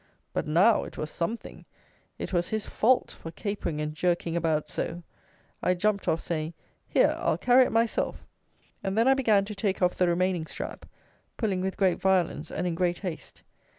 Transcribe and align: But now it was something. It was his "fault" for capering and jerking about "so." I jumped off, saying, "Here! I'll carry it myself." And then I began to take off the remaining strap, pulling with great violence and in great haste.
But 0.33 0.47
now 0.47 0.83
it 0.83 0.97
was 0.97 1.11
something. 1.11 1.63
It 2.17 2.33
was 2.33 2.49
his 2.49 2.65
"fault" 2.65 3.11
for 3.11 3.29
capering 3.29 3.79
and 3.79 3.93
jerking 3.93 4.35
about 4.35 4.67
"so." 4.67 5.03
I 5.61 5.75
jumped 5.75 6.07
off, 6.07 6.19
saying, 6.21 6.55
"Here! 6.87 7.15
I'll 7.19 7.37
carry 7.37 7.65
it 7.65 7.71
myself." 7.71 8.25
And 8.83 8.97
then 8.97 9.07
I 9.07 9.13
began 9.13 9.45
to 9.45 9.53
take 9.53 9.79
off 9.79 9.93
the 9.93 10.07
remaining 10.07 10.47
strap, 10.47 10.87
pulling 11.37 11.61
with 11.61 11.77
great 11.77 12.01
violence 12.01 12.49
and 12.49 12.65
in 12.65 12.73
great 12.73 12.97
haste. 12.97 13.43